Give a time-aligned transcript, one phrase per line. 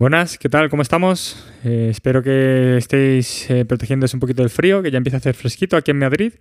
[0.00, 0.70] Buenas, ¿qué tal?
[0.70, 1.46] ¿Cómo estamos?
[1.62, 5.34] Eh, espero que estéis eh, protegiéndose un poquito del frío, que ya empieza a hacer
[5.34, 6.32] fresquito aquí en Madrid.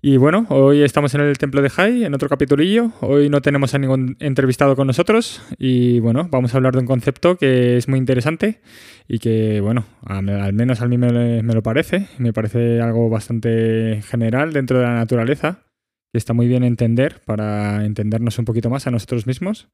[0.00, 2.90] Y bueno, hoy estamos en el Templo de Jai, en otro capitulillo.
[3.02, 6.86] Hoy no tenemos a ningún entrevistado con nosotros y bueno, vamos a hablar de un
[6.86, 8.62] concepto que es muy interesante
[9.06, 12.08] y que, bueno, al menos a mí me, me lo parece.
[12.16, 15.66] Me parece algo bastante general dentro de la naturaleza
[16.10, 19.68] que está muy bien entender para entendernos un poquito más a nosotros mismos.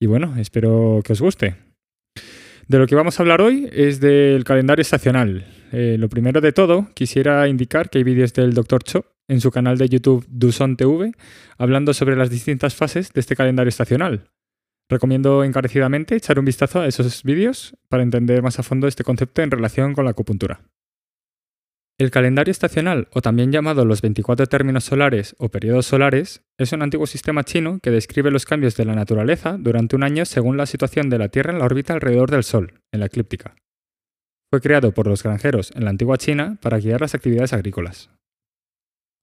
[0.00, 1.67] Y bueno, espero que os guste.
[2.68, 5.46] De lo que vamos a hablar hoy es del calendario estacional.
[5.72, 8.82] Eh, lo primero de todo, quisiera indicar que hay vídeos del Dr.
[8.82, 11.12] Cho en su canal de YouTube Duson TV
[11.56, 14.28] hablando sobre las distintas fases de este calendario estacional.
[14.90, 19.40] Recomiendo encarecidamente echar un vistazo a esos vídeos para entender más a fondo este concepto
[19.40, 20.60] en relación con la acupuntura.
[22.00, 26.82] El calendario estacional, o también llamado los 24 términos solares o periodos solares, es un
[26.82, 30.66] antiguo sistema chino que describe los cambios de la naturaleza durante un año según la
[30.66, 33.56] situación de la Tierra en la órbita alrededor del Sol, en la eclíptica.
[34.48, 38.10] Fue creado por los granjeros en la antigua China para guiar las actividades agrícolas.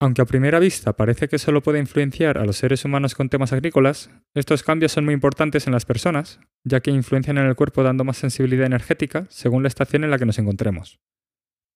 [0.02, 3.54] Aunque a primera vista parece que solo puede influenciar a los seres humanos con temas
[3.54, 7.84] agrícolas, estos cambios son muy importantes en las personas, ya que influencian en el cuerpo
[7.84, 11.00] dando más sensibilidad energética según la estación en la que nos encontremos.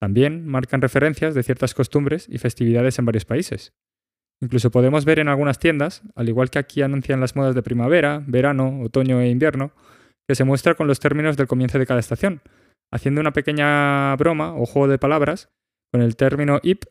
[0.00, 3.74] También marcan referencias de ciertas costumbres y festividades en varios países.
[4.42, 8.24] Incluso podemos ver en algunas tiendas, al igual que aquí anuncian las modas de primavera,
[8.26, 9.72] verano, otoño e invierno,
[10.26, 12.40] que se muestra con los términos del comienzo de cada estación,
[12.90, 15.50] haciendo una pequeña broma o juego de palabras
[15.92, 16.84] con el término ip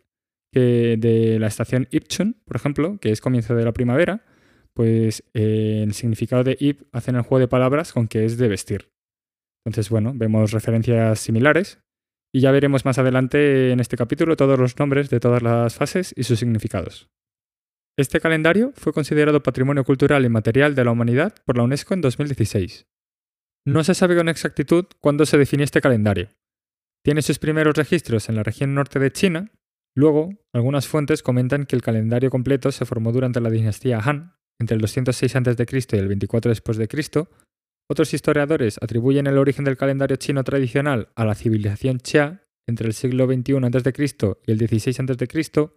[0.52, 4.26] de la estación Ipchun, por ejemplo, que es comienzo de la primavera,
[4.74, 8.48] pues eh, el significado de ip hacen el juego de palabras con que es de
[8.48, 8.92] vestir.
[9.66, 11.80] Entonces, bueno, vemos referencias similares
[12.32, 16.14] y ya veremos más adelante en este capítulo todos los nombres de todas las fases
[16.16, 17.10] y sus significados.
[17.98, 22.02] Este calendario fue considerado Patrimonio Cultural y Material de la Humanidad por la UNESCO en
[22.02, 22.88] 2016.
[23.66, 26.30] No se sabe con exactitud cuándo se definió este calendario.
[27.04, 29.52] Tiene sus primeros registros en la región norte de China.
[29.96, 34.76] Luego, algunas fuentes comentan que el calendario completo se formó durante la dinastía Han, entre
[34.76, 35.66] el 206 a.C.
[35.92, 37.30] y el 24 después de Cristo,
[37.90, 42.94] otros historiadores atribuyen el origen del calendario chino tradicional a la civilización Xia entre el
[42.94, 44.38] siglo XXI a.C.
[44.46, 45.70] y el XVI a.C.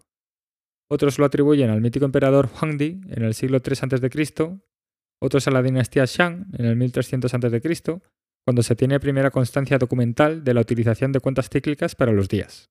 [0.90, 4.60] Otros lo atribuyen al mítico emperador Huangdi en el siglo III a.C.
[5.22, 8.00] Otros a la dinastía Shang en el 1300 a.C.,
[8.44, 12.70] cuando se tiene primera constancia documental de la utilización de cuentas cíclicas para los días.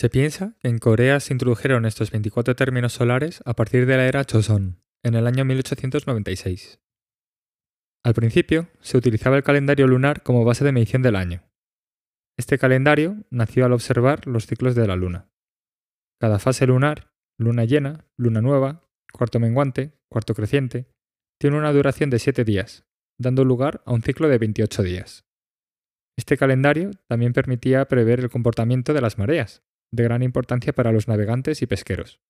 [0.00, 4.06] Se piensa que en Corea se introdujeron estos 24 términos solares a partir de la
[4.06, 6.80] era Joseon, en el año 1896.
[8.04, 11.42] Al principio, se utilizaba el calendario lunar como base de medición del año.
[12.36, 15.30] Este calendario nació al observar los ciclos de la luna.
[16.20, 20.86] Cada fase lunar, luna llena, luna nueva, cuarto menguante, cuarto creciente,
[21.40, 22.84] tiene una duración de 7 días,
[23.18, 25.24] dando lugar a un ciclo de 28 días.
[26.18, 29.62] Este calendario también permitía prever el comportamiento de las mareas,
[29.92, 32.20] de gran importancia para los navegantes y pesqueros.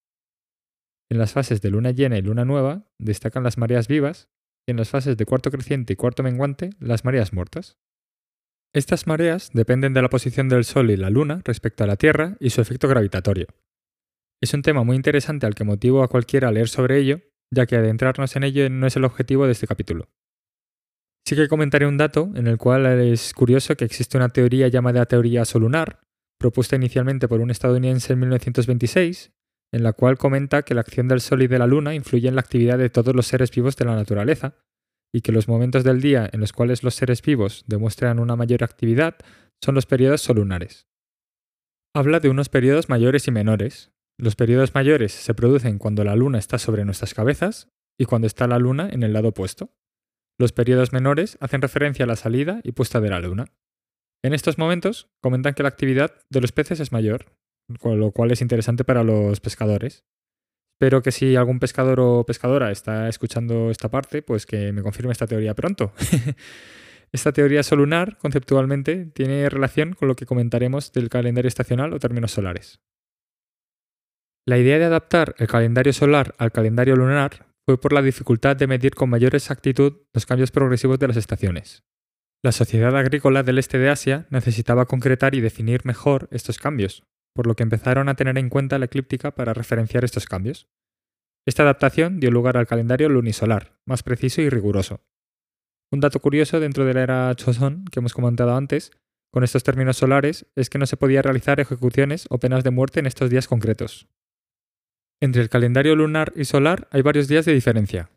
[1.11, 4.31] En las fases de luna llena y luna nueva destacan las mareas vivas,
[4.67, 7.77] en las fases de cuarto creciente y cuarto menguante las mareas muertas.
[8.73, 12.37] Estas mareas dependen de la posición del Sol y la Luna respecto a la Tierra
[12.41, 13.47] y su efecto gravitatorio.
[14.43, 17.21] Es un tema muy interesante al que motivo a cualquiera a leer sobre ello,
[17.51, 20.09] ya que adentrarnos en ello no es el objetivo de este capítulo.
[21.27, 25.07] Sí que comentaré un dato en el cual es curioso que existe una teoría llamada
[25.07, 26.01] teoría solunar,
[26.39, 29.33] propuesta inicialmente por un estadounidense en 1926,
[29.75, 32.37] en la cual comenta que la acción del Sol y de la Luna influye en
[32.37, 34.55] la actividad de todos los seres vivos de la naturaleza,
[35.13, 38.63] y que los momentos del día en los cuales los seres vivos demuestran una mayor
[38.63, 39.17] actividad
[39.61, 40.87] son los periodos solunares.
[41.93, 43.91] Habla de unos periodos mayores y menores.
[44.17, 47.69] Los periodos mayores se producen cuando la Luna está sobre nuestras cabezas
[47.99, 49.73] y cuando está la Luna en el lado opuesto.
[50.39, 53.47] Los periodos menores hacen referencia a la salida y puesta de la Luna.
[54.23, 57.27] En estos momentos comentan que la actividad de los peces es mayor,
[57.81, 60.05] con lo cual es interesante para los pescadores.
[60.75, 65.13] Espero que si algún pescador o pescadora está escuchando esta parte, pues que me confirme
[65.13, 65.93] esta teoría pronto.
[67.13, 72.33] esta teoría solunar, conceptualmente, tiene relación con lo que comentaremos del calendario estacional o términos
[72.33, 72.81] solares.
[74.47, 78.67] La idea de adaptar el calendario solar al calendario lunar fue por la dificultad de
[78.67, 81.83] medir con mayor exactitud los cambios progresivos de las estaciones.
[82.43, 87.47] La sociedad agrícola del este de Asia necesitaba concretar y definir mejor estos cambios, por
[87.47, 90.69] lo que empezaron a tener en cuenta la eclíptica para referenciar estos cambios.
[91.47, 95.01] Esta adaptación dio lugar al calendario lunisolar, más preciso y riguroso.
[95.93, 98.93] Un dato curioso dentro de la era Choson que hemos comentado antes,
[99.31, 103.01] con estos términos solares, es que no se podía realizar ejecuciones o penas de muerte
[103.01, 104.09] en estos días concretos.
[105.21, 108.11] Entre el calendario lunar y solar hay varios días de diferencia.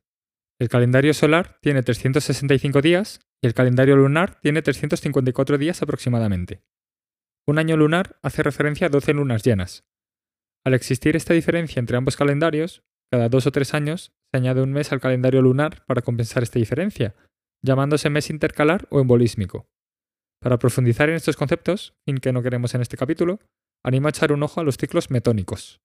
[0.60, 6.62] El calendario solar tiene 365 días y el calendario lunar tiene 354 días aproximadamente.
[7.50, 9.86] Un año lunar hace referencia a 12 lunas llenas.
[10.66, 14.74] Al existir esta diferencia entre ambos calendarios, cada dos o tres años se añade un
[14.74, 17.16] mes al calendario lunar para compensar esta diferencia,
[17.64, 19.66] llamándose mes intercalar o embolísmico.
[20.42, 23.40] Para profundizar en estos conceptos, fin que no queremos en este capítulo,
[23.82, 25.80] animo a echar un ojo a los ciclos metónicos.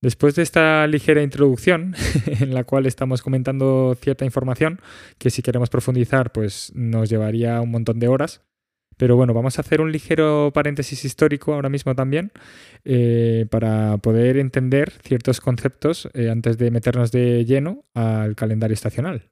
[0.00, 1.96] Después de esta ligera introducción,
[2.26, 4.80] en la cual estamos comentando cierta información,
[5.18, 8.44] que si queremos profundizar, pues nos llevaría un montón de horas,
[8.96, 12.32] pero bueno, vamos a hacer un ligero paréntesis histórico ahora mismo también
[12.84, 19.30] eh, para poder entender ciertos conceptos eh, antes de meternos de lleno al calendario estacional.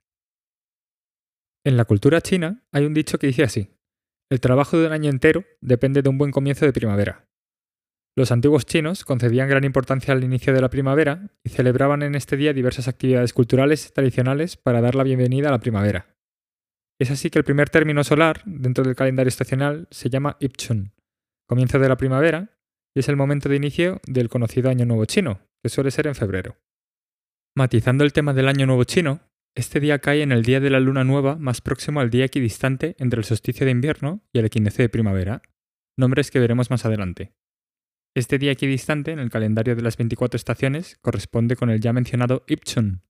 [1.65, 3.71] En la cultura china hay un dicho que dice así,
[4.31, 7.29] el trabajo de un año entero depende de un buen comienzo de primavera.
[8.15, 12.37] Los antiguos chinos concedían gran importancia al inicio de la primavera y celebraban en este
[12.37, 16.12] día diversas actividades culturales tradicionales para dar la bienvenida a la primavera.
[17.01, 20.93] Es así que el primer término solar dentro del calendario estacional se llama Ipchun,
[21.49, 22.59] comienzo de la primavera,
[22.95, 26.15] y es el momento de inicio del conocido Año Nuevo Chino, que suele ser en
[26.15, 26.57] febrero.
[27.57, 29.21] Matizando el tema del Año Nuevo Chino,
[29.55, 32.97] este día cae en el día de la luna nueva más próximo al día equidistante
[32.99, 35.43] entre el solsticio de invierno y el equinoccio de primavera,
[35.99, 37.35] nombres que veremos más adelante.
[38.15, 42.45] Este día equidistante en el calendario de las 24 estaciones corresponde con el ya mencionado
[42.47, 43.03] Ipchun,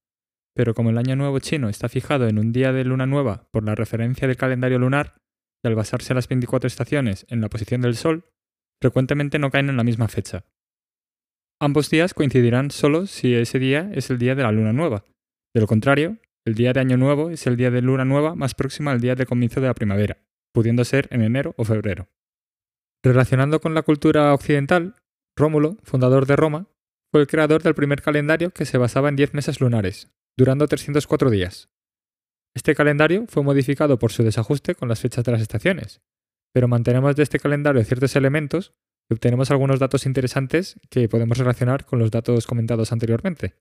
[0.54, 3.64] pero como el año nuevo chino está fijado en un día de luna nueva por
[3.64, 5.16] la referencia del calendario lunar,
[5.64, 8.24] y al basarse las 24 estaciones en la posición del Sol,
[8.80, 10.44] frecuentemente no caen en la misma fecha.
[11.60, 15.04] Ambos días coincidirán solo si ese día es el día de la luna nueva.
[15.54, 18.54] De lo contrario, el día de año nuevo es el día de luna nueva más
[18.54, 20.18] próximo al día de comienzo de la primavera,
[20.52, 22.08] pudiendo ser en enero o febrero.
[23.04, 24.96] Relacionando con la cultura occidental,
[25.36, 26.66] Rómulo, fundador de Roma,
[27.12, 31.30] fue el creador del primer calendario que se basaba en 10 meses lunares, durando 304
[31.30, 31.68] días.
[32.54, 36.02] Este calendario fue modificado por su desajuste con las fechas de las estaciones,
[36.52, 38.74] pero mantenemos de este calendario ciertos elementos
[39.08, 43.56] y obtenemos algunos datos interesantes que podemos relacionar con los datos comentados anteriormente.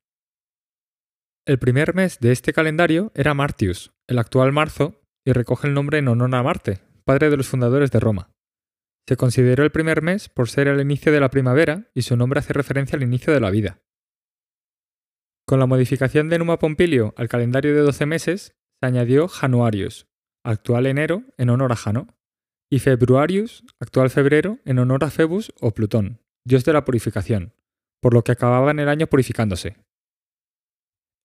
[1.46, 6.00] El primer mes de este calendario era Martius, el actual marzo, y recoge el nombre
[6.00, 8.32] en honor a Marte, padre de los fundadores de Roma.
[9.08, 12.40] Se consideró el primer mes por ser el inicio de la primavera y su nombre
[12.40, 13.82] hace referencia al inicio de la vida.
[15.52, 20.08] Con la modificación de Numa Pompilio al calendario de 12 meses, se añadió Januarius,
[20.46, 22.08] actual enero, en honor a Jano,
[22.72, 27.54] y Februarius, actual febrero, en honor a Febus o Plutón, dios de la purificación,
[28.00, 29.76] por lo que acababan el año purificándose.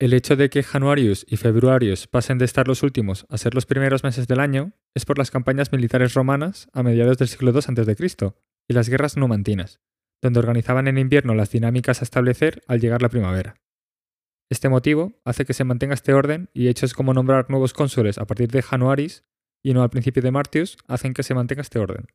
[0.00, 3.64] El hecho de que Januarius y Februarius pasen de estar los últimos a ser los
[3.64, 7.58] primeros meses del año es por las campañas militares romanas a mediados del siglo II
[7.58, 8.32] a.C.
[8.66, 9.78] y las guerras numantinas,
[10.20, 13.60] donde organizaban en invierno las dinámicas a establecer al llegar la primavera.
[14.50, 18.26] Este motivo hace que se mantenga este orden y hechos como nombrar nuevos cónsules a
[18.26, 19.24] partir de Januaris
[19.64, 22.06] y no al principio de Martius hacen que se mantenga este orden.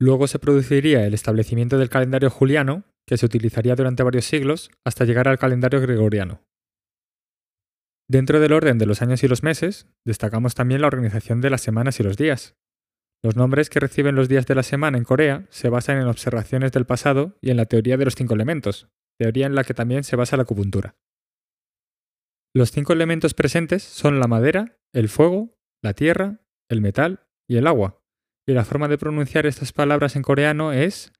[0.00, 5.04] Luego se produciría el establecimiento del calendario juliano, que se utilizaría durante varios siglos hasta
[5.04, 6.42] llegar al calendario gregoriano.
[8.08, 11.60] Dentro del orden de los años y los meses, destacamos también la organización de las
[11.60, 12.56] semanas y los días.
[13.22, 16.72] Los nombres que reciben los días de la semana en Corea se basan en observaciones
[16.72, 20.04] del pasado y en la teoría de los cinco elementos, teoría en la que también
[20.04, 20.94] se basa la acupuntura.
[22.54, 27.66] Los cinco elementos presentes son la madera, el fuego, la tierra, el metal y el
[27.66, 28.02] agua.
[28.46, 31.12] Y la forma de pronunciar estas palabras en coreano es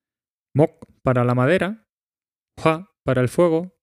[0.55, 1.87] mok para la madera,
[2.57, 3.79] hwa para el fuego,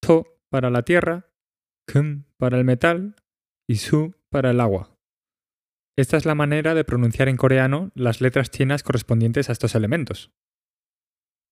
[0.00, 1.30] to para la tierra,
[1.90, 3.16] kum para el metal
[3.68, 4.96] y su para el agua.
[5.98, 10.30] Esta es la manera de pronunciar en coreano las letras chinas correspondientes a estos elementos.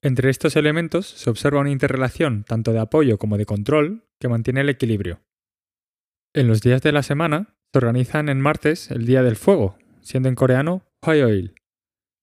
[0.04, 4.60] Entre estos elementos se observa una interrelación tanto de apoyo como de control que mantiene
[4.60, 5.22] el equilibrio.
[6.34, 10.28] En los días de la semana se organizan en martes el Día del Fuego, siendo
[10.28, 11.54] en coreano Hwayoil.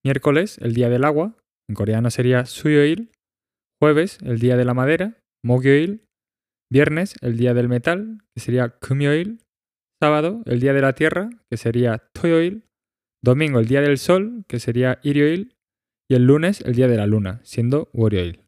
[0.05, 1.35] Miércoles el Día del Agua,
[1.67, 3.11] en coreano sería Suyoil.
[3.81, 6.05] Jueves el Día de la Madera, Mogyoil.
[6.71, 9.39] Viernes el Día del Metal, que sería Kumyoil.
[9.99, 12.63] Sábado el Día de la Tierra, que sería Toyoil.
[13.23, 15.55] Domingo el Día del Sol, que sería Irioil
[16.11, 18.41] y el lunes el día de la luna, siendo Warioil.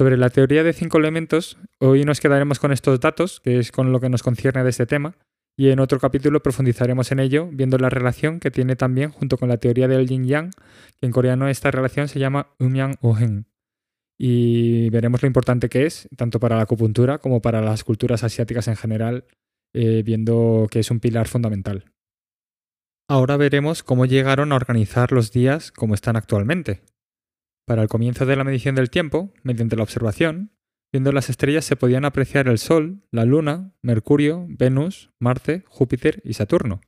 [0.00, 3.92] Sobre la teoría de cinco elementos, hoy nos quedaremos con estos datos, que es con
[3.92, 5.14] lo que nos concierne de este tema,
[5.56, 9.48] y en otro capítulo profundizaremos en ello, viendo la relación que tiene también junto con
[9.48, 10.50] la teoría del yin yang,
[10.96, 13.46] que en coreano esta relación se llama umyang ohen.
[14.18, 18.66] Y veremos lo importante que es, tanto para la acupuntura como para las culturas asiáticas
[18.66, 19.24] en general,
[19.72, 21.84] eh, viendo que es un pilar fundamental.
[23.10, 26.82] Ahora veremos cómo llegaron a organizar los días como están actualmente.
[27.66, 30.52] Para el comienzo de la medición del tiempo, mediante la observación,
[30.92, 36.34] viendo las estrellas se podían apreciar el Sol, la Luna, Mercurio, Venus, Marte, Júpiter y
[36.34, 36.82] Saturno.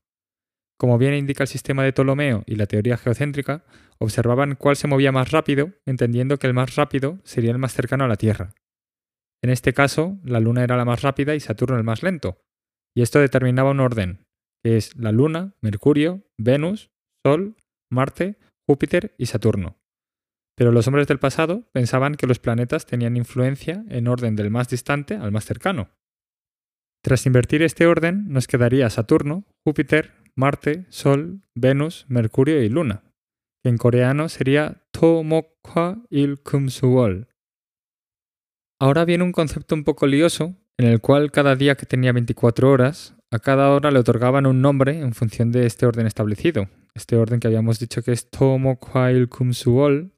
[0.78, 3.64] Como bien indica el sistema de Ptolomeo y la teoría geocéntrica,
[3.98, 8.04] observaban cuál se movía más rápido, entendiendo que el más rápido sería el más cercano
[8.04, 8.52] a la Tierra.
[9.42, 12.42] En este caso, la Luna era la más rápida y Saturno el más lento,
[12.94, 14.26] y esto determinaba un orden,
[14.62, 16.90] que es la Luna, Mercurio, Venus,
[17.24, 17.56] Sol,
[17.90, 19.78] Marte, Júpiter y Saturno.
[20.56, 24.68] Pero los hombres del pasado pensaban que los planetas tenían influencia en orden del más
[24.68, 25.90] distante al más cercano.
[27.02, 33.04] Tras invertir este orden, nos quedaría Saturno, Júpiter, Marte, Sol, Venus, Mercurio y Luna,
[33.62, 37.28] que en coreano sería Tomokwa il Kumsuol.
[38.78, 42.70] Ahora viene un concepto un poco lioso, en el cual cada día que tenía 24
[42.70, 46.70] horas, a cada hora le otorgaban un nombre en función de este orden establecido.
[46.94, 50.14] Este orden que habíamos dicho que es Tomokwa il Kumsuol,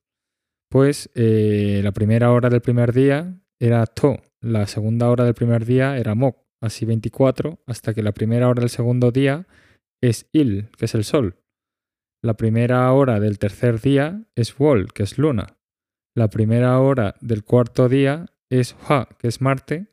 [0.71, 5.64] pues eh, la primera hora del primer día era To, la segunda hora del primer
[5.64, 9.49] día era Mok, así 24, hasta que la primera hora del segundo día
[10.00, 11.38] es Il, que es el Sol.
[12.23, 15.59] La primera hora del tercer día es Wol, que es Luna.
[16.16, 19.91] La primera hora del cuarto día es Hua, que es Marte.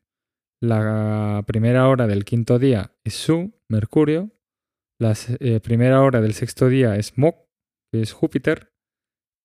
[0.62, 4.32] La primera hora del quinto día es Su, Mercurio.
[5.00, 7.38] La eh, primera hora del sexto día es Mok,
[7.92, 8.74] que es Júpiter.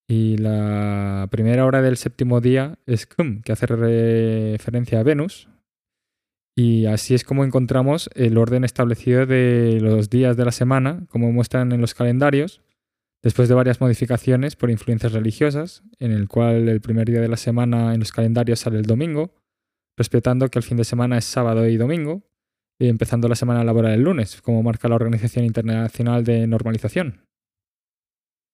[0.08, 5.48] Y la primera hora del séptimo día es Kum, que hace referencia a Venus,
[6.56, 11.32] y así es como encontramos el orden establecido de los días de la semana, como
[11.32, 12.62] muestran en los calendarios,
[13.22, 17.36] después de varias modificaciones por influencias religiosas, en el cual el primer día de la
[17.36, 19.34] semana en los calendarios sale el domingo,
[19.96, 22.22] respetando que el fin de semana es sábado y domingo,
[22.78, 27.24] y empezando la semana laboral el lunes, como marca la Organización Internacional de Normalización.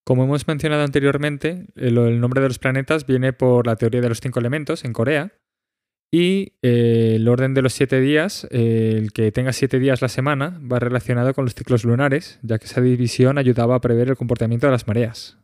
[0.07, 4.21] Como hemos mencionado anteriormente, el nombre de los planetas viene por la teoría de los
[4.21, 5.33] cinco elementos en Corea,
[6.13, 10.09] y eh, el orden de los siete días, eh, el que tenga siete días la
[10.09, 14.17] semana, va relacionado con los ciclos lunares, ya que esa división ayudaba a prever el
[14.17, 15.40] comportamiento de las mareas.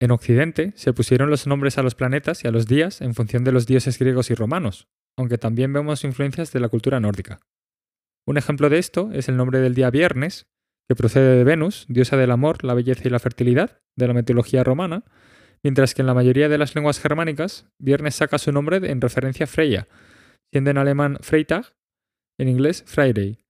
[0.00, 3.42] En Occidente se pusieron los nombres a los planetas y a los días en función
[3.42, 4.86] de los dioses griegos y romanos,
[5.16, 7.40] aunque también vemos influencias de la cultura nórdica.
[8.26, 10.46] Un ejemplo de esto es el nombre del día viernes,
[10.88, 14.62] que procede de Venus, diosa del amor, la belleza y la fertilidad, de la mitología
[14.62, 15.04] romana,
[15.64, 19.44] mientras que en la mayoría de las lenguas germánicas, viernes saca su nombre en referencia
[19.44, 19.88] a Freya,
[20.52, 21.74] siendo en alemán Freitag,
[22.38, 23.44] en inglés Friday,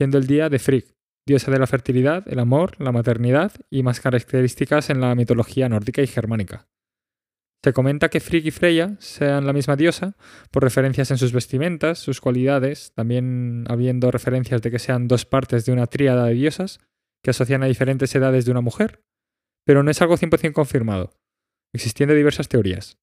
[0.00, 0.94] siendo el día de Frigg,
[1.26, 6.02] diosa de la fertilidad, el amor, la maternidad y más características en la mitología nórdica
[6.02, 6.66] y germánica.
[7.64, 10.16] Se comenta que Frigg y Freya sean la misma diosa
[10.50, 15.64] por referencias en sus vestimentas, sus cualidades, también habiendo referencias de que sean dos partes
[15.64, 16.80] de una tríada de diosas
[17.22, 19.02] que asocian a diferentes edades de una mujer,
[19.64, 21.12] pero no es algo 100% confirmado
[21.74, 22.98] existiendo diversas teorías.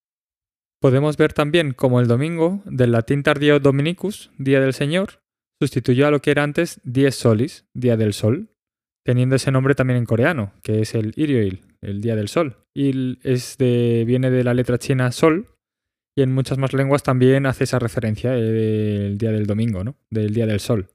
[0.82, 5.22] Podemos ver también cómo el domingo, del latín tardío Dominicus, Día del Señor,
[5.62, 8.50] sustituyó a lo que era antes Dies Solis, Día del Sol,
[9.06, 12.58] teniendo ese nombre también en coreano, que es el Irioil, el Día del Sol.
[12.74, 15.46] Il es de, viene de la letra china Sol,
[16.18, 19.96] y en muchas más lenguas también hace esa referencia del día del domingo, ¿no?
[20.10, 20.90] del día del sol.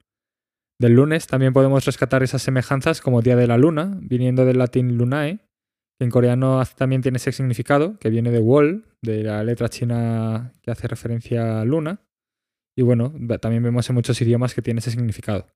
[0.79, 4.97] Del lunes también podemos rescatar esas semejanzas como día de la luna, viniendo del latín
[4.97, 5.39] lunae,
[5.99, 10.69] en coreano también tiene ese significado, que viene de wol, de la letra china que
[10.69, 12.01] hace referencia a luna.
[12.77, 15.47] Y bueno, también vemos en muchos idiomas que tiene ese significado.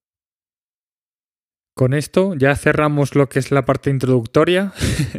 [1.74, 4.72] Con esto ya cerramos lo que es la parte introductoria,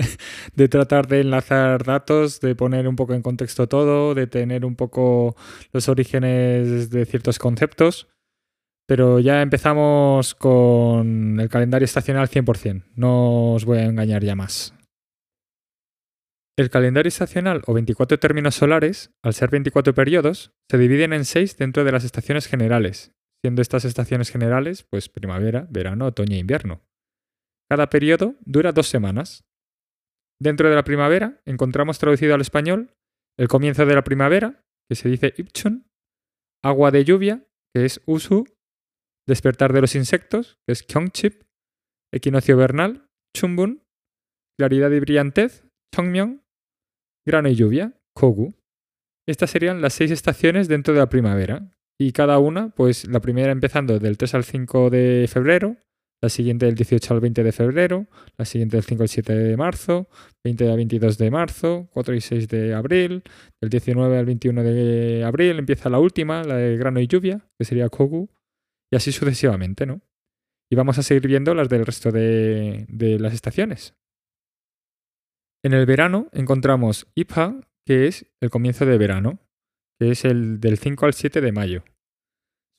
[0.56, 4.76] de tratar de enlazar datos, de poner un poco en contexto todo, de tener un
[4.76, 5.38] poco
[5.72, 8.10] los orígenes de ciertos conceptos.
[8.86, 14.74] Pero ya empezamos con el calendario estacional 100%, no os voy a engañar ya más.
[16.56, 21.58] El calendario estacional o 24 términos solares, al ser 24 periodos, se dividen en 6
[21.58, 23.12] dentro de las estaciones generales,
[23.44, 26.84] siendo estas estaciones generales pues primavera, verano, otoño e invierno.
[27.72, 29.46] Cada periodo dura dos semanas.
[30.40, 32.94] Dentro de la primavera encontramos traducido al español
[33.40, 35.90] el comienzo de la primavera, que se dice Ipchun,
[36.64, 38.46] agua de lluvia, que es Usu,
[39.28, 41.46] despertar de los insectos, que es Kyongchip,
[42.14, 43.84] equinoccio vernal, Chumbun,
[44.60, 46.43] claridad y brillantez, Chongmyeong,
[47.26, 48.54] grano y lluvia, Kogu.
[49.28, 51.72] Estas serían las seis estaciones dentro de la primavera.
[52.00, 55.78] Y cada una, pues la primera empezando del 3 al 5 de febrero,
[56.22, 59.58] la siguiente del 18 al 20 de febrero, la siguiente del 5 al 7 de
[59.58, 60.08] marzo,
[60.44, 63.24] 20 al 22 de marzo, 4 y 6 de abril,
[63.62, 67.66] del 19 al 21 de abril empieza la última, la de grano y lluvia, que
[67.66, 68.30] sería Kogu,
[68.92, 70.02] y así sucesivamente, ¿no?
[70.72, 73.94] Y vamos a seguir viendo las del resto de, de las estaciones.
[75.66, 79.40] En el verano encontramos Ipha, que es el comienzo de verano.
[80.00, 81.84] que es el del 5 al 7 de mayo.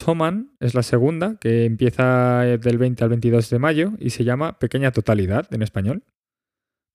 [0.03, 4.59] Soman es la segunda, que empieza del 20 al 22 de mayo y se llama
[4.59, 6.03] Pequeña Totalidad en español.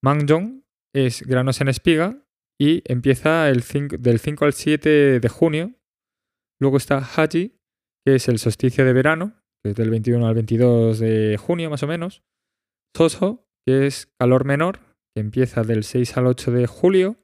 [0.03, 2.27] Mangjong es granos en espiga
[2.59, 3.63] y empieza el
[3.99, 5.73] del 5 al 7 de junio.
[6.59, 7.57] Luego está Haji,
[8.05, 11.81] que es el solsticio de verano, que es del 21 al 22 de junio más
[11.83, 12.23] o menos.
[12.95, 17.17] Soso, que es calor menor, que empieza del 6 al 8 de julio.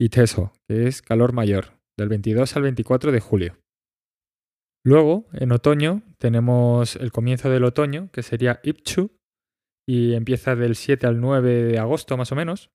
[0.00, 3.58] Y Teso, que es calor mayor, del 22 al 24 de julio.
[4.84, 9.10] Luego, en otoño, tenemos el comienzo del otoño, que sería Ipchu,
[9.86, 12.70] y empieza del 7 al 9 de agosto más o menos.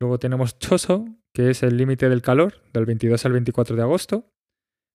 [0.00, 4.30] Luego tenemos Choso, que es el límite del calor, del 22 al 24 de agosto.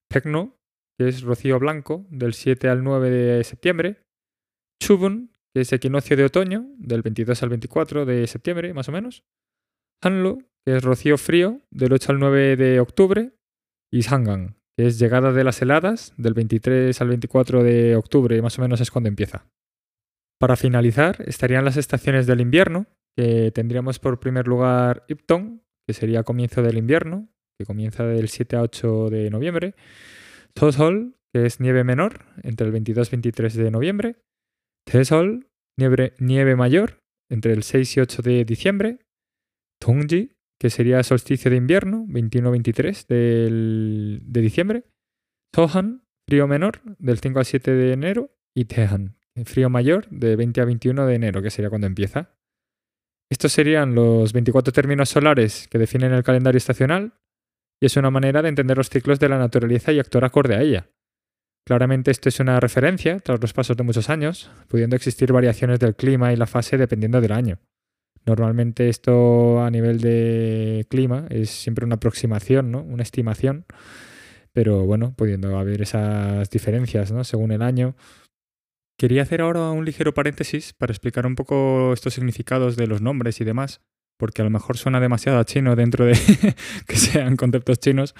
[0.09, 0.57] Pekno,
[0.97, 4.01] que es rocío blanco, del 7 al 9 de septiembre.
[4.81, 9.23] Chubun, que es equinoccio de otoño, del 22 al 24 de septiembre, más o menos.
[10.01, 13.33] Hanlo, que es rocío frío, del 8 al 9 de octubre.
[13.91, 18.57] Y Sangan, que es llegada de las heladas, del 23 al 24 de octubre, más
[18.57, 19.47] o menos es cuando empieza.
[20.39, 26.23] Para finalizar, estarían las estaciones del invierno, que tendríamos por primer lugar Ipton, que sería
[26.23, 27.27] comienzo del invierno,
[27.59, 29.75] que comienza del 7 a 8 de noviembre.
[30.53, 34.15] Tosol, que es nieve menor, entre el 22 y 23 de noviembre.
[34.85, 38.99] Tesol, nieve, nieve mayor, entre el 6 y 8 de diciembre.
[39.79, 44.83] Tongji, que sería solsticio de invierno, 21-23 de diciembre.
[45.55, 48.31] Sohan, frío menor, del 5 al 7 de enero.
[48.55, 52.35] Y Tehan, frío mayor, de 20 a 21 de enero, que sería cuando empieza.
[53.31, 57.13] Estos serían los 24 términos solares que definen el calendario estacional
[57.81, 60.61] y es una manera de entender los ciclos de la naturaleza y actuar acorde a
[60.61, 60.89] ella.
[61.65, 65.95] Claramente esto es una referencia tras los pasos de muchos años, pudiendo existir variaciones del
[65.95, 67.59] clima y la fase dependiendo del año.
[68.25, 72.81] Normalmente esto a nivel de clima es siempre una aproximación, ¿no?
[72.81, 73.65] una estimación,
[74.53, 77.23] pero bueno, pudiendo haber esas diferencias ¿no?
[77.23, 77.95] según el año.
[78.97, 83.41] Quería hacer ahora un ligero paréntesis para explicar un poco estos significados de los nombres
[83.41, 83.81] y demás,
[84.21, 86.13] porque a lo mejor suena demasiado chino dentro de
[86.87, 88.13] que sean conceptos chinos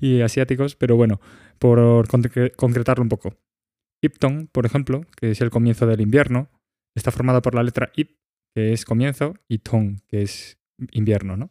[0.00, 1.20] y asiáticos, pero bueno,
[1.58, 3.34] por concretarlo un poco.
[4.00, 6.48] Ipton, por ejemplo, que es el comienzo del invierno,
[6.94, 8.20] está formado por la letra Ip,
[8.54, 10.60] que es comienzo, y Tong, que es
[10.92, 11.50] invierno, ¿no?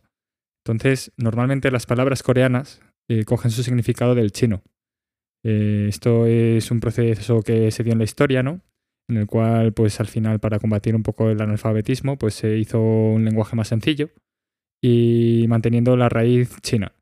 [0.65, 4.63] Entonces, normalmente las palabras coreanas eh, cogen su significado del chino.
[5.43, 8.62] Eh, esto es un proceso que se dio en la historia, ¿no?
[9.10, 12.82] En el cual, pues al final, para combatir un poco el analfabetismo, pues se hizo
[12.82, 14.10] un lenguaje más sencillo
[14.82, 16.93] y manteniendo la raíz china.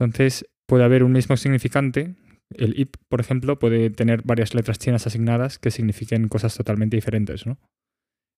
[0.00, 2.16] Entonces, puede haber un mismo significante.
[2.50, 7.46] El IP, por ejemplo, puede tener varias letras chinas asignadas que signifiquen cosas totalmente diferentes,
[7.46, 7.58] ¿no?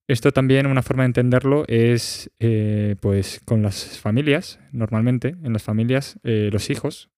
[0.09, 5.63] Esto también, una forma de entenderlo es, eh, pues, con las familias, normalmente, en las
[5.63, 7.09] familias, eh, los hijos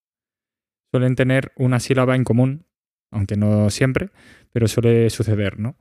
[0.93, 2.67] suelen tener una sílaba en común
[3.13, 4.09] aunque no siempre,
[4.51, 5.77] pero suele suceder, ¿no?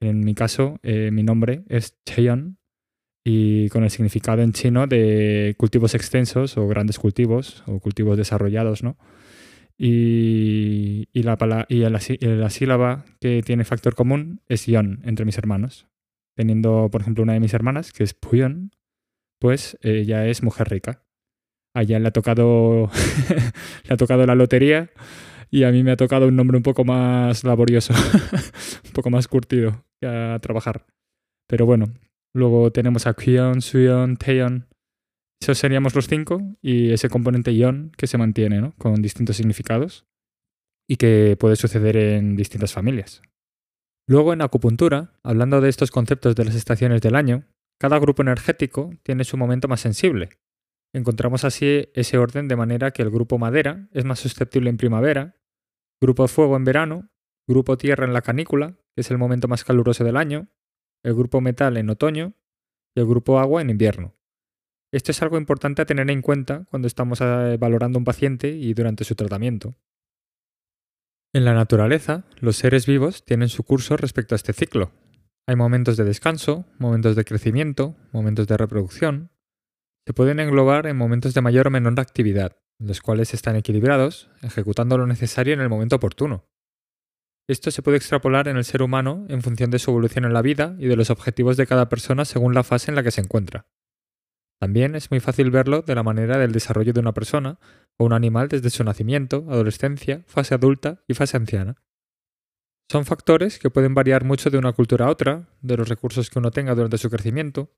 [0.00, 2.58] En mi caso, eh, mi nombre es Cheyon
[3.24, 8.82] y con el significado en chino de cultivos extensos o grandes cultivos o cultivos desarrollados,
[8.82, 8.98] ¿no?
[9.76, 15.88] Y, la, y la, sílaba que tiene factor común es yon entre mis hermanos.
[16.36, 18.72] Teniendo, por ejemplo, una de mis hermanas, que es Puyon,
[19.40, 21.02] pues ella es mujer rica.
[21.74, 22.88] A ella le ha tocado,
[23.88, 24.90] le ha tocado la lotería
[25.54, 27.94] y a mí me ha tocado un nombre un poco más laborioso,
[28.86, 30.84] un poco más curtido a trabajar.
[31.46, 31.94] Pero bueno,
[32.34, 34.66] luego tenemos a Kyon, Suyon, Taeyon.
[35.40, 38.72] Esos seríamos los cinco y ese componente Yon que se mantiene, ¿no?
[38.78, 40.06] Con distintos significados
[40.88, 43.22] y que puede suceder en distintas familias.
[44.08, 47.44] Luego en acupuntura, hablando de estos conceptos de las estaciones del año,
[47.78, 50.30] cada grupo energético tiene su momento más sensible.
[50.92, 55.36] Encontramos así ese orden de manera que el grupo madera es más susceptible en primavera
[56.00, 57.10] Grupo Fuego en verano,
[57.46, 60.48] Grupo Tierra en la canícula, que es el momento más caluroso del año,
[61.02, 62.34] el Grupo Metal en otoño
[62.94, 64.14] y el Grupo Agua en invierno.
[64.92, 68.74] Esto es algo importante a tener en cuenta cuando estamos eh, valorando un paciente y
[68.74, 69.74] durante su tratamiento.
[71.32, 74.92] En la naturaleza, los seres vivos tienen su curso respecto a este ciclo.
[75.46, 79.30] Hay momentos de descanso, momentos de crecimiento, momentos de reproducción.
[80.06, 84.98] Se pueden englobar en momentos de mayor o menor actividad los cuales están equilibrados, ejecutando
[84.98, 86.44] lo necesario en el momento oportuno.
[87.46, 90.42] Esto se puede extrapolar en el ser humano en función de su evolución en la
[90.42, 93.20] vida y de los objetivos de cada persona según la fase en la que se
[93.20, 93.66] encuentra.
[94.60, 97.58] También es muy fácil verlo de la manera del desarrollo de una persona
[97.98, 101.76] o un animal desde su nacimiento, adolescencia, fase adulta y fase anciana.
[102.90, 106.38] Son factores que pueden variar mucho de una cultura a otra, de los recursos que
[106.38, 107.74] uno tenga durante su crecimiento,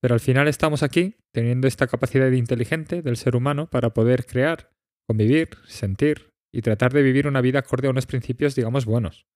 [0.00, 4.70] pero al final estamos aquí teniendo esta capacidad inteligente del ser humano para poder crear
[5.08, 9.26] convivir, sentir y tratar de vivir una vida acorde a unos principios, digamos, buenos.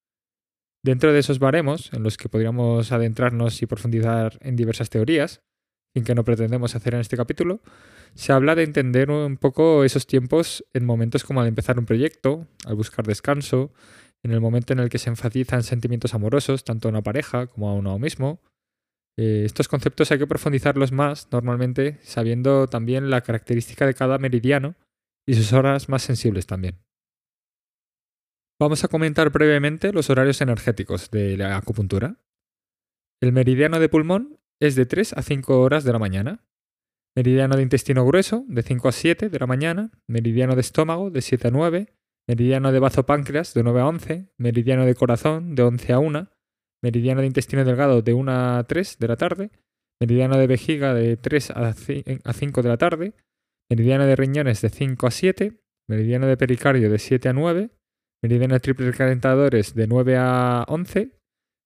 [0.84, 5.40] Dentro de esos baremos, en los que podríamos adentrarnos y profundizar en diversas teorías,
[5.94, 7.60] sin que no pretendemos hacer en este capítulo,
[8.14, 12.46] se habla de entender un poco esos tiempos en momentos como al empezar un proyecto,
[12.66, 13.72] al buscar descanso,
[14.22, 17.68] en el momento en el que se enfatizan sentimientos amorosos, tanto a una pareja como
[17.68, 18.40] a uno mismo.
[19.18, 24.74] Eh, estos conceptos hay que profundizarlos más, normalmente sabiendo también la característica de cada meridiano
[25.26, 26.82] y sus horas más sensibles también.
[28.60, 32.16] Vamos a comentar brevemente los horarios energéticos de la acupuntura.
[33.20, 36.44] El meridiano de pulmón es de 3 a 5 horas de la mañana.
[37.16, 39.90] Meridiano de intestino grueso de 5 a 7 de la mañana.
[40.06, 41.92] Meridiano de estómago de 7 a 9.
[42.28, 44.32] Meridiano de bazo páncreas de 9 a 11.
[44.38, 46.30] Meridiano de corazón de 11 a 1.
[46.82, 49.50] Meridiano de intestino delgado de 1 a 3 de la tarde.
[50.00, 53.14] Meridiano de vejiga de 3 a 5 de la tarde.
[53.70, 55.60] Meridiano de riñones de 5 a 7.
[55.88, 57.70] Meridiano de pericardio de 7 a 9.
[58.22, 61.12] Meridiano de triples calentadores de 9 a 11.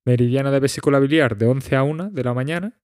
[0.07, 2.81] Meridiano de vesícula biliar de 11 a 1 de la mañana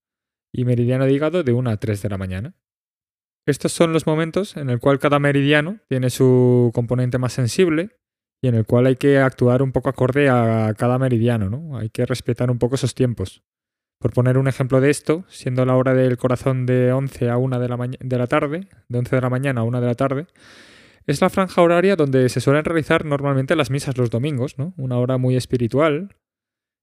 [0.54, 2.54] y meridiano de hígado de 1 a 3 de la mañana.
[3.46, 7.90] Estos son los momentos en el cual cada meridiano tiene su componente más sensible
[8.42, 11.78] y en el cual hay que actuar un poco acorde a cada meridiano, ¿no?
[11.78, 13.42] Hay que respetar un poco esos tiempos.
[14.00, 17.60] Por poner un ejemplo de esto, siendo la hora del corazón de 11 a 1
[17.60, 20.26] de la, de la tarde, de 11 de la mañana a 1 de la tarde,
[21.06, 24.74] es la franja horaria donde se suelen realizar normalmente las misas los domingos, ¿no?
[24.76, 26.16] Una hora muy espiritual,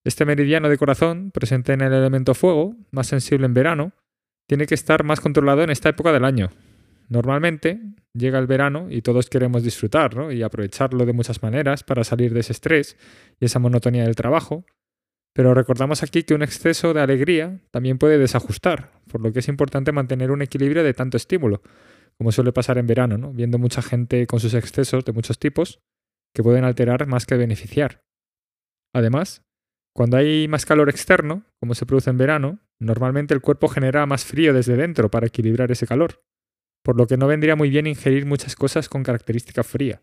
[0.05, 3.91] este meridiano de corazón, presente en el elemento fuego, más sensible en verano,
[4.47, 6.51] tiene que estar más controlado en esta época del año.
[7.09, 7.81] Normalmente
[8.13, 12.41] llega el verano y todos queremos disfrutar y aprovecharlo de muchas maneras para salir de
[12.41, 12.97] ese estrés
[13.39, 14.63] y esa monotonía del trabajo,
[15.33, 19.47] pero recordamos aquí que un exceso de alegría también puede desajustar, por lo que es
[19.47, 21.63] importante mantener un equilibrio de tanto estímulo,
[22.17, 23.33] como suele pasar en verano, ¿no?
[23.33, 25.79] viendo mucha gente con sus excesos de muchos tipos
[26.35, 28.03] que pueden alterar más que beneficiar.
[28.93, 29.43] Además,
[29.95, 34.25] cuando hay más calor externo, como se produce en verano, normalmente el cuerpo genera más
[34.25, 36.21] frío desde dentro para equilibrar ese calor,
[36.89, 40.01] por lo que no vendría muy bien ingerir muchas cosas con característica fría.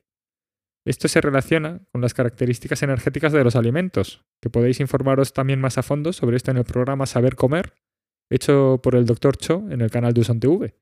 [0.84, 5.78] Esto se relaciona con las características energéticas de los alimentos, que podéis informaros también más
[5.78, 7.72] a fondo sobre esto en el programa Saber Comer,
[8.30, 9.36] hecho por el Dr.
[9.36, 10.76] Cho en el canal de Uson TV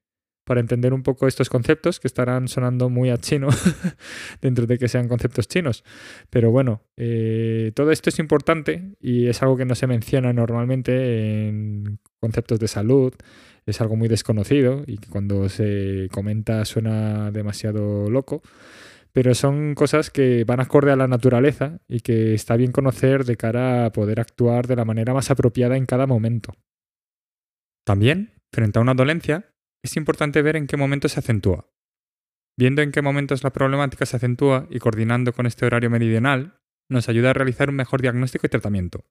[0.44, 3.48] para entender un poco estos conceptos que estarán sonando muy a chino
[4.42, 5.84] dentro de que sean conceptos chinos.
[6.30, 11.48] Pero bueno, eh, todo esto es importante y es algo que no se menciona normalmente
[11.48, 13.14] en conceptos de salud.
[13.66, 18.42] Es algo muy desconocido y que cuando se comenta suena demasiado loco.
[19.12, 23.36] Pero son cosas que van acorde a la naturaleza y que está bien conocer de
[23.36, 26.52] cara a poder actuar de la manera más apropiada en cada momento.
[27.86, 31.68] También, frente a una dolencia, es importante ver en qué momento se acentúa.
[32.58, 37.08] Viendo en qué momentos la problemática se acentúa y coordinando con este horario meridional, nos
[37.08, 39.04] ayuda a realizar un mejor diagnóstico y tratamiento.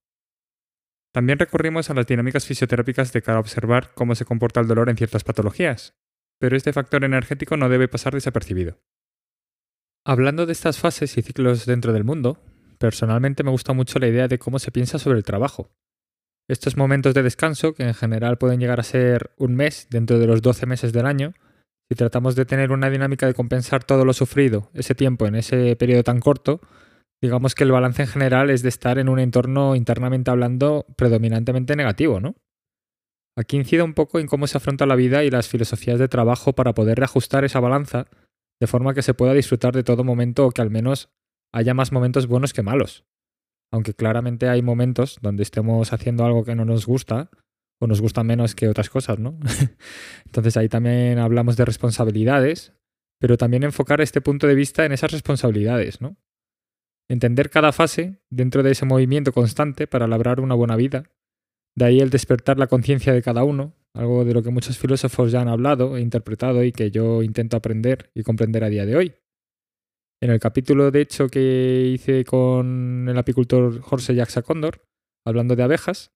[1.14, 4.90] También recurrimos a las dinámicas fisioterápicas de cara a observar cómo se comporta el dolor
[4.90, 5.96] en ciertas patologías,
[6.40, 8.80] pero este factor energético no debe pasar desapercibido.
[10.06, 12.44] Hablando de estas fases y ciclos dentro del mundo,
[12.80, 15.72] personalmente me gusta mucho la idea de cómo se piensa sobre el trabajo,
[16.50, 20.28] estos momentos de descanso, que en general pueden llegar a ser un mes dentro de
[20.28, 21.34] los 12 meses del año,
[21.88, 25.76] si tratamos de tener una dinámica de compensar todo lo sufrido, ese tiempo, en ese
[25.78, 26.60] periodo tan corto,
[27.22, 31.76] digamos que el balance en general es de estar en un entorno internamente hablando predominantemente
[31.76, 32.36] negativo, ¿no?
[33.38, 36.54] Aquí incide un poco en cómo se afronta la vida y las filosofías de trabajo
[36.54, 38.06] para poder reajustar esa balanza
[38.62, 41.10] de forma que se pueda disfrutar de todo momento o que al menos
[41.52, 43.06] haya más momentos buenos que malos
[43.74, 47.32] aunque claramente hay momentos donde estemos haciendo algo que no nos gusta
[47.82, 49.40] o nos gusta menos que otras cosas, ¿no?
[50.26, 52.74] Entonces ahí también hablamos de responsabilidades,
[53.20, 56.18] pero también enfocar este punto de vista en esas responsabilidades, ¿no?
[57.10, 61.04] Entender cada fase dentro de ese movimiento constante para labrar una buena vida.
[61.76, 65.32] De ahí el despertar la conciencia de cada uno, algo de lo que muchos filósofos
[65.32, 68.96] ya han hablado e interpretado y que yo intento aprender y comprender a día de
[68.96, 69.16] hoy.
[70.22, 74.88] En el capítulo, de hecho, que hice con el apicultor Jorge Jaxa Cóndor,
[75.26, 76.14] hablando de abejas,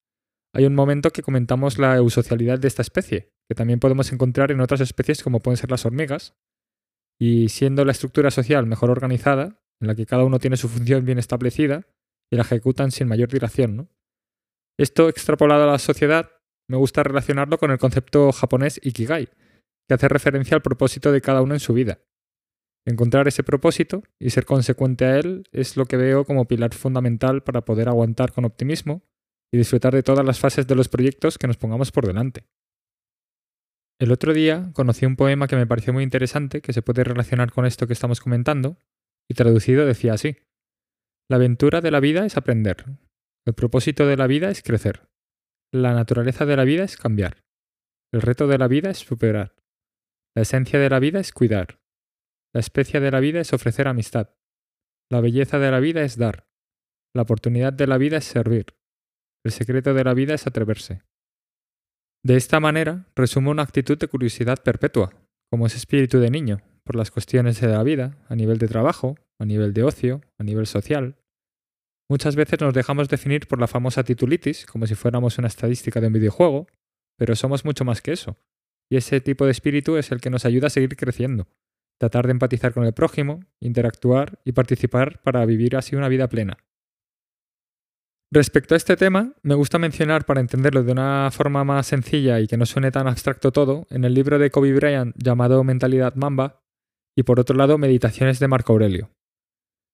[0.54, 4.62] hay un momento que comentamos la eusocialidad de esta especie, que también podemos encontrar en
[4.62, 6.36] otras especies como pueden ser las hormigas,
[7.20, 11.06] y siendo la estructura social mejor organizada, en la que cada uno tiene su función
[11.06, 11.86] bien establecida
[12.32, 13.90] y la ejecutan sin mayor dilación.
[14.78, 16.32] Esto extrapolado a la sociedad,
[16.70, 19.30] me gusta relacionarlo con el concepto japonés Ikigai,
[19.88, 22.00] que hace referencia al propósito de cada uno en su vida.
[22.86, 27.44] Encontrar ese propósito y ser consecuente a él es lo que veo como pilar fundamental
[27.44, 29.04] para poder aguantar con optimismo
[29.52, 32.46] y disfrutar de todas las fases de los proyectos que nos pongamos por delante.
[34.00, 37.52] El otro día conocí un poema que me pareció muy interesante, que se puede relacionar
[37.52, 38.78] con esto que estamos comentando,
[39.30, 40.38] y traducido decía así.
[41.30, 42.86] La aventura de la vida es aprender.
[43.46, 45.10] El propósito de la vida es crecer.
[45.74, 47.44] La naturaleza de la vida es cambiar.
[48.14, 49.56] El reto de la vida es superar.
[50.36, 51.82] La esencia de la vida es cuidar.
[52.54, 54.34] La especie de la vida es ofrecer amistad.
[55.12, 56.48] La belleza de la vida es dar.
[57.14, 58.78] La oportunidad de la vida es servir.
[59.46, 61.04] El secreto de la vida es atreverse.
[62.24, 65.14] De esta manera, resumo una actitud de curiosidad perpetua,
[65.50, 69.16] como ese espíritu de niño, por las cuestiones de la vida, a nivel de trabajo,
[69.38, 71.18] a nivel de ocio, a nivel social.
[72.10, 76.08] Muchas veces nos dejamos definir por la famosa titulitis, como si fuéramos una estadística de
[76.08, 76.68] un videojuego,
[77.18, 78.38] pero somos mucho más que eso.
[78.90, 81.48] Y ese tipo de espíritu es el que nos ayuda a seguir creciendo,
[82.00, 86.58] tratar de empatizar con el prójimo, interactuar y participar para vivir así una vida plena.
[88.32, 92.48] Respecto a este tema, me gusta mencionar para entenderlo de una forma más sencilla y
[92.48, 96.62] que no suene tan abstracto todo, en el libro de Kobe Bryant llamado Mentalidad Mamba
[97.18, 99.10] y por otro lado Meditaciones de Marco Aurelio.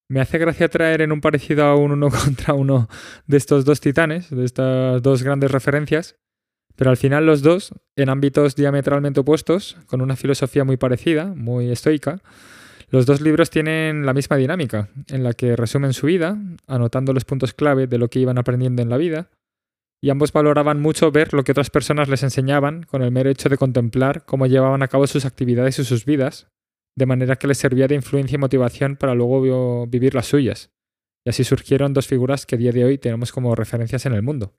[0.10, 2.90] Me hace gracia traer en un parecido a un uno contra uno
[3.26, 6.18] de estos dos titanes, de estas dos grandes referencias,
[6.76, 11.72] pero al final los dos, en ámbitos diametralmente opuestos, con una filosofía muy parecida, muy
[11.72, 12.22] estoica,
[12.90, 17.24] los dos libros tienen la misma dinámica, en la que resumen su vida, anotando los
[17.24, 19.30] puntos clave de lo que iban aprendiendo en la vida,
[20.02, 23.48] y ambos valoraban mucho ver lo que otras personas les enseñaban con el mero hecho
[23.48, 26.53] de contemplar cómo llevaban a cabo sus actividades y sus vidas,
[26.96, 30.72] de manera que les servía de influencia y motivación para luego vivir las suyas.
[31.26, 34.22] Y así surgieron dos figuras que a día de hoy tenemos como referencias en el
[34.22, 34.54] mundo.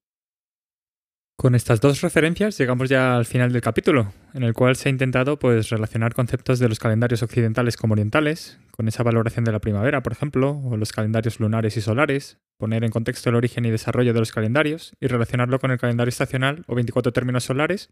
[1.36, 4.92] Con estas dos referencias llegamos ya al final del capítulo, en el cual se ha
[4.92, 9.58] intentado pues, relacionar conceptos de los calendarios occidentales como orientales, con esa valoración de la
[9.58, 13.70] primavera, por ejemplo, o los calendarios lunares y solares, poner en contexto el origen y
[13.70, 17.90] desarrollo de los calendarios y relacionarlo con el calendario estacional o 24 términos solares,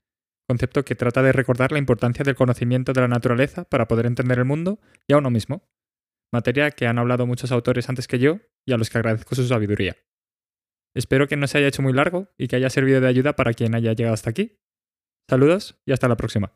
[0.48, 4.38] concepto que trata de recordar la importancia del conocimiento de la naturaleza para poder entender
[4.38, 5.68] el mundo y a uno mismo,
[6.32, 9.46] materia que han hablado muchos autores antes que yo y a los que agradezco su
[9.46, 9.96] sabiduría.
[10.94, 13.54] Espero que no se haya hecho muy largo y que haya servido de ayuda para
[13.54, 14.60] quien haya llegado hasta aquí.
[15.28, 16.52] Saludos y hasta la próxima.